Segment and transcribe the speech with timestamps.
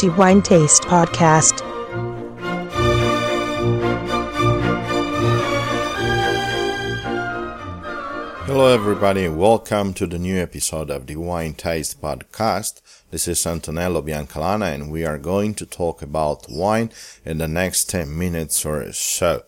[0.00, 1.60] the Wine Taste Podcast.
[8.46, 12.80] Hello, everybody, welcome to the new episode of the Wine Taste Podcast.
[13.10, 16.90] This is Antonello Biancalana, and we are going to talk about wine
[17.26, 19.42] in the next 10 minutes or so.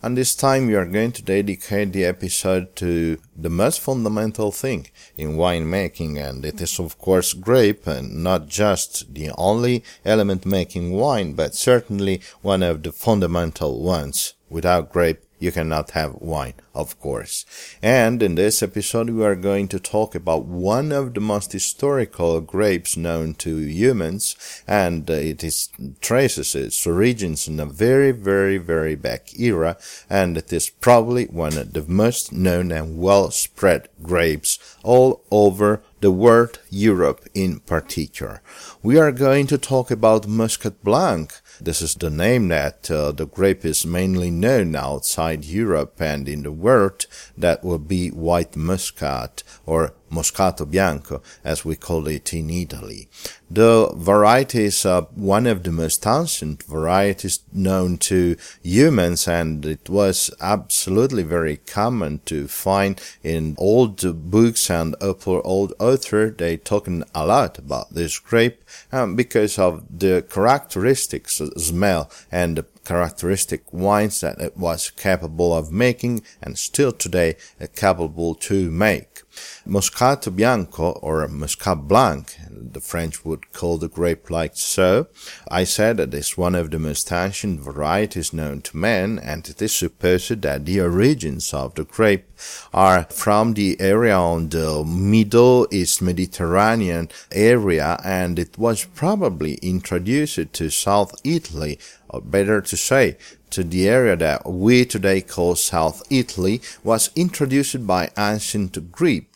[0.00, 4.86] And this time we are going to dedicate the episode to the most fundamental thing
[5.16, 10.92] in winemaking, and it is of course grape, and not just the only element making
[10.92, 14.34] wine, but certainly one of the fundamental ones.
[14.48, 17.44] Without grape, you cannot have wine, of course.
[17.82, 22.40] And in this episode, we are going to talk about one of the most historical
[22.40, 25.68] grapes known to humans, and uh, it is
[26.00, 29.76] traces its origins in a very, very, very back era,
[30.10, 35.82] and it is probably one of the most known and well spread grapes all over
[36.00, 38.40] the world, Europe in particular.
[38.82, 43.26] We are going to talk about Muscat Blanc, this is the name that uh, the
[43.26, 47.06] grape is mainly known outside Europe and in the world.
[47.36, 53.08] That will be white muscat or Moscato Bianco, as we call it in Italy.
[53.50, 60.30] The variety is one of the most ancient varieties known to humans, and it was
[60.40, 66.30] absolutely very common to find in old books and old author.
[66.30, 72.66] They talking a lot about this grape um, because of the characteristics, smell, and the
[72.84, 79.22] characteristic wines that it was capable of making and still today uh, capable to make.
[79.66, 85.08] Moscato Bianco or Muscat Blanc, the French would call the grape like so.
[85.50, 89.60] I said that it's one of the most ancient varieties known to man, and it
[89.60, 92.26] is supposed that the origins of the grape
[92.72, 100.52] are from the area on the Middle East Mediterranean area, and it was probably introduced
[100.52, 103.16] to South Italy, or better to say,
[103.50, 109.26] to the area that we today call South Italy was introduced by ancient Greek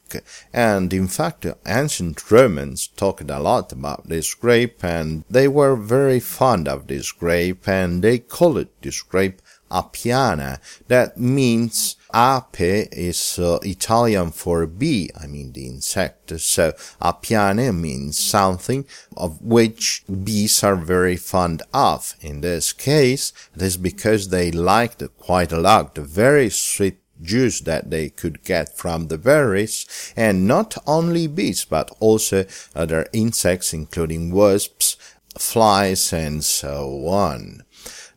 [0.52, 6.20] and in fact, ancient Romans talked a lot about this grape and they were very
[6.20, 9.40] fond of this grape and they called it this grape
[9.72, 10.60] Appiana.
[10.88, 16.38] That means ape is uh, Italian for bee, I mean the insect.
[16.40, 18.84] So appiane means something
[19.16, 22.14] of which bees are very fond of.
[22.20, 27.60] In this case, it is because they liked quite a lot the very sweet juice
[27.60, 32.44] that they could get from the berries, and not only bees, but also
[32.74, 34.96] other insects, including wasps,
[35.38, 37.62] flies, and so on.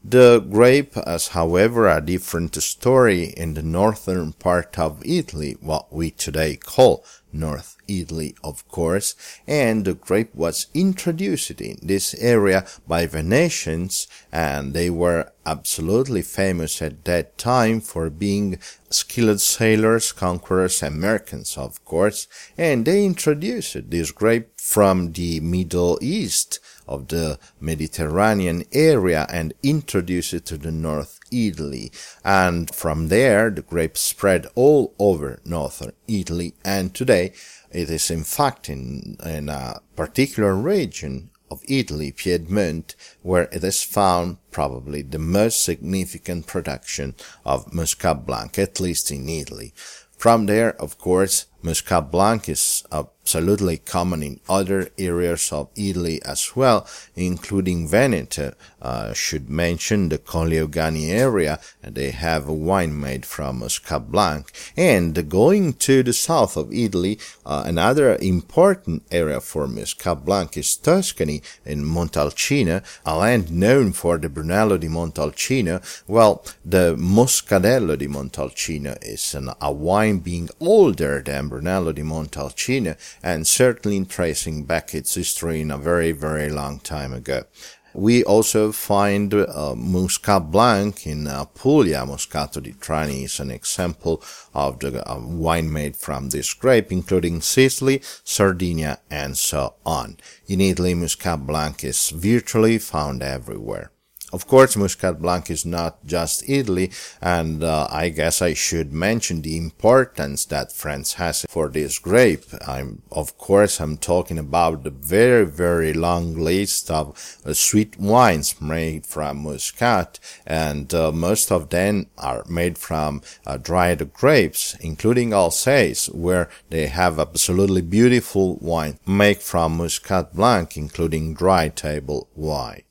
[0.07, 6.11] The grape has, however, a different story in the northern part of Italy, what we
[6.11, 7.03] today call
[7.35, 9.15] North Italy, of course,
[9.45, 16.81] and the grape was introduced in this area by Venetians, and they were absolutely famous
[16.81, 18.57] at that time for being
[18.89, 25.99] skilled sailors, conquerors, and merchants, of course, and they introduced this grape from the Middle
[26.01, 31.91] East of the Mediterranean area and introduced it to the North Italy.
[32.23, 36.53] And from there, the grape spread all over northern Italy.
[36.63, 37.33] And today,
[37.71, 43.83] it is in fact in, in a particular region of Italy, Piedmont, where it is
[43.83, 47.15] found probably the most significant production
[47.45, 49.73] of Muscat Blanc, at least in Italy.
[50.17, 52.83] From there, of course, Muscat Blanc is
[53.25, 58.53] absolutely common in other areas of Italy as well, including Veneto.
[58.79, 64.51] Uh, should mention the Colli Euganei area, they have a wine made from Muscat Blanc.
[64.77, 67.17] And going to the south of Italy,
[67.47, 74.19] uh, another important area for Muscat Blanc is Tuscany in Montalcino, a land known for
[74.19, 75.81] the Brunello di Montalcino.
[76.07, 82.97] Well, the Moscadello di Montalcino is an, a wine being older than Brunello di Montalcino
[83.23, 87.45] and certainly in tracing back its history in a very, very long time ago.
[87.93, 91.55] We also find uh, Muscat Blanc in Apulia.
[91.55, 92.05] Puglia.
[92.05, 94.21] Moscato di Trani is an example
[94.53, 100.17] of the uh, wine made from this grape, including Sicily, Sardinia, and so on.
[100.47, 103.91] In Italy, Muscat Blanc is virtually found everywhere.
[104.33, 106.91] Of course, Muscat Blanc is not just Italy,
[107.21, 112.43] and uh, I guess I should mention the importance that France has for this grape.
[112.67, 118.59] I'm, of course, I'm talking about the very, very long list of uh, sweet wines
[118.59, 125.33] made from Muscat, and uh, most of them are made from uh, dried grapes, including
[125.33, 132.84] Alsace, where they have absolutely beautiful wine made from Muscat Blanc, including dry table wine.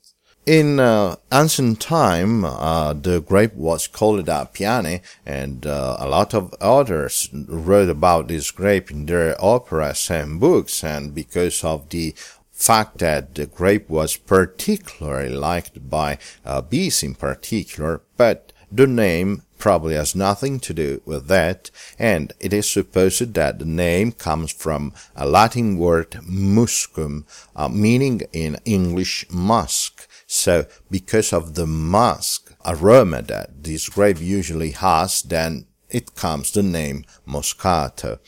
[0.45, 6.35] In uh, ancient time, uh, the grape was called a Appiane, and uh, a lot
[6.35, 10.83] of authors wrote about this grape in their operas and books.
[10.83, 12.13] And because of the
[12.51, 19.41] fact that the grape was particularly liked by uh, bees in particular, but the name
[19.57, 24.51] probably has nothing to do with that, and it is supposed that the name comes
[24.51, 27.23] from a Latin word muscum,
[27.55, 29.94] uh, meaning in English musk.
[30.35, 36.63] So, because of the musk aroma that this grape usually has, then it comes the
[36.63, 38.19] name Moscato.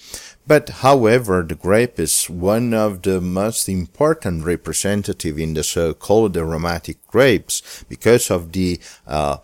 [0.46, 7.06] But however, the grape is one of the most important representative in the so-called aromatic
[7.08, 9.38] grapes because of the uh,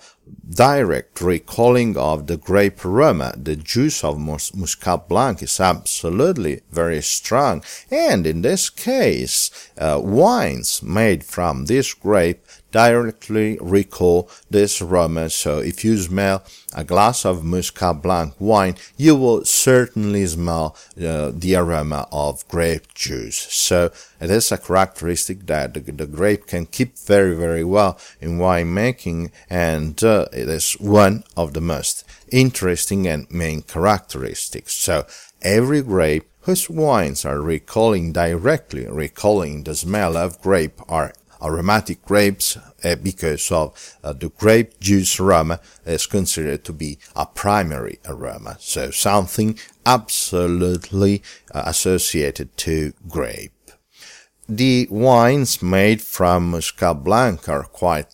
[0.50, 3.34] direct recalling of the grape aroma.
[3.36, 7.64] The juice of Mus- Muscat Blanc is absolutely very strong.
[7.90, 15.30] And in this case, uh, wines made from this grape directly recall this aroma.
[15.30, 16.44] So if you smell
[16.76, 22.94] a glass of Muscat Blanc wine, you will certainly smell uh, the aroma of grape
[22.94, 23.38] juice.
[23.54, 28.40] So it is a characteristic that the, the grape can keep very, very well in
[28.40, 34.74] wine making, and uh, it is one of the most interesting and main characteristics.
[34.74, 35.06] So
[35.44, 42.58] every grape whose wines are recalling directly recalling the smell of grape are aromatic grapes
[42.84, 48.58] uh, because of uh, the grape juice aroma is considered to be a primary aroma.
[48.60, 51.22] So something absolutely
[51.54, 53.52] uh, associated to grape.
[54.56, 58.06] The wines made from Muscat Blanc are quite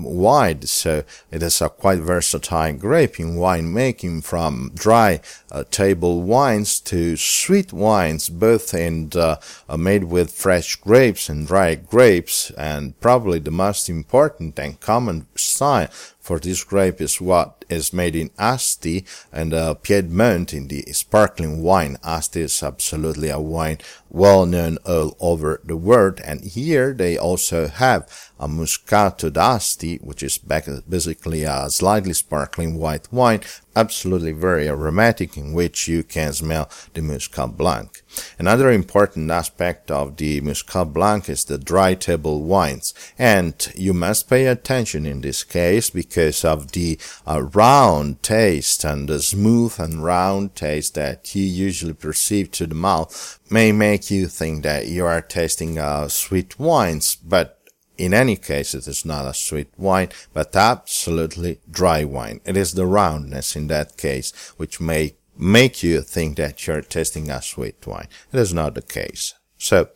[0.00, 5.20] wide, so it is a quite versatile grape in winemaking from dry
[5.52, 9.38] uh, table wines to sweet wines, both the,
[9.68, 15.26] uh, made with fresh grapes and dry grapes, and probably the most important and common
[15.34, 15.88] style
[16.26, 21.62] for this grape is what is made in Asti and uh, Piedmont in the sparkling
[21.62, 21.98] wine.
[22.02, 23.78] Asti is absolutely a wine
[24.10, 30.22] well known all over the world, and here they also have a Moscato d'Asti, which
[30.24, 33.42] is basically a slightly sparkling white wine,
[33.76, 38.02] absolutely very aromatic, in which you can smell the Muscat Blanc.
[38.38, 44.30] Another important aspect of the Muscat Blanc is the dry table wines, and you must
[44.30, 50.02] pay attention in this case because of the uh, round taste and the smooth and
[50.02, 55.04] round taste that you usually perceive to the mouth may make you think that you
[55.04, 57.55] are tasting uh, sweet wines, but
[57.98, 62.40] in any case, it is not a sweet wine, but absolutely dry wine.
[62.44, 67.30] It is the roundness in that case which may make you think that you're tasting
[67.30, 68.08] a sweet wine.
[68.32, 69.34] It is not the case.
[69.58, 69.88] So,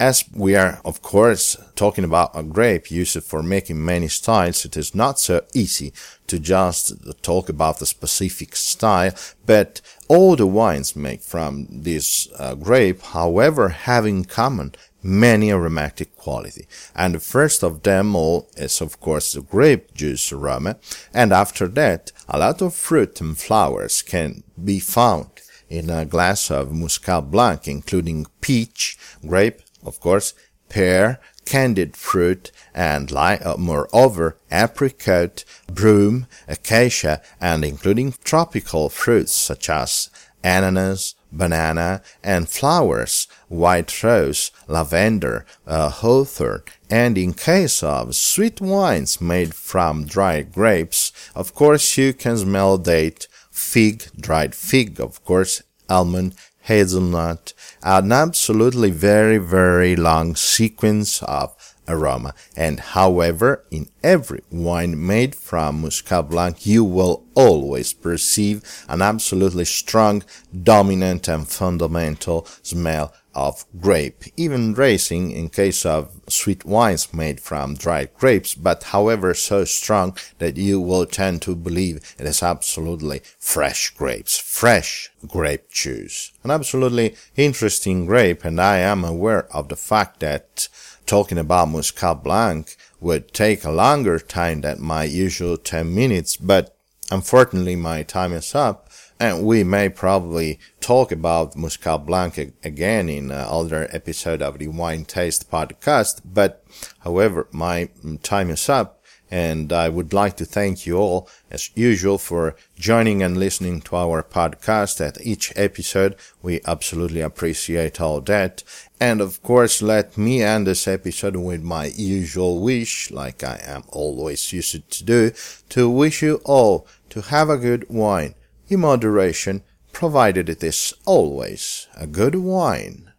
[0.00, 4.76] as we are, of course, talking about a grape used for making many styles, it
[4.76, 5.92] is not so easy
[6.26, 9.12] to just talk about the specific style,
[9.46, 16.16] but all the wines made from this uh, grape, however, have in common many aromatic
[16.16, 16.66] quality.
[16.94, 20.76] And the first of them all is of course the grape juice aroma.
[21.12, 25.28] And after that, a lot of fruit and flowers can be found
[25.68, 30.34] in a glass of Muscat Blanc, including peach, grape, of course,
[30.68, 40.10] pear, candied fruit, and uh, moreover, apricot, broom, acacia, and including tropical fruits such as
[40.44, 49.20] ananas, banana, and flowers, white rose, lavender, uh, hawthorn, and in case of sweet wines
[49.20, 55.62] made from dried grapes, of course you can smell date, fig, dried fig, of course,
[55.88, 61.56] almond, hazelnut, an absolutely very, very long sequence of
[61.92, 62.34] aroma.
[62.56, 69.64] And however, in every wine made from Muscat Blanc, you will always perceive an absolutely
[69.64, 70.24] strong,
[70.62, 77.74] dominant and fundamental smell of grape, even racing in case of sweet wines made from
[77.74, 83.20] dried grapes, but however so strong that you will tend to believe it is absolutely
[83.38, 86.32] fresh grapes, fresh grape juice.
[86.44, 90.68] An absolutely interesting grape, and I am aware of the fact that
[91.06, 96.76] talking about Muscat Blanc would take a longer time than my usual 10 minutes, but
[97.10, 98.88] unfortunately my time is up
[99.22, 104.66] and we may probably talk about Muscat Blanc again in uh, another episode of the
[104.66, 106.22] Wine Taste podcast.
[106.24, 106.64] But
[107.00, 109.01] however, my mm, time is up
[109.32, 113.96] and I would like to thank you all as usual for joining and listening to
[113.96, 116.16] our podcast at each episode.
[116.42, 118.62] We absolutely appreciate all that.
[119.00, 123.84] And of course, let me end this episode with my usual wish, like I am
[123.88, 125.30] always used to do,
[125.70, 128.34] to wish you all to have a good wine
[128.68, 129.62] in moderation,
[129.92, 133.11] provided it is always a good wine.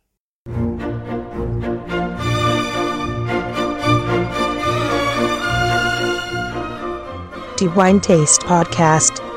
[7.68, 9.33] Wine Taste Podcast